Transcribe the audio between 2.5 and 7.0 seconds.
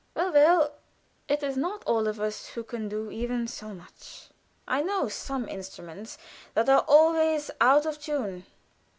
can do even so much. I know some instruments that are